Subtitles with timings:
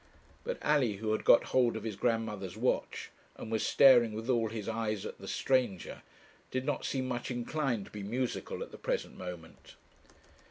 [0.43, 4.49] But Alley, who had got hold of his grandmother's watch, and was staring with all
[4.49, 6.01] his eyes at the stranger,
[6.49, 9.75] did not seem much inclined to be musical at the present moment.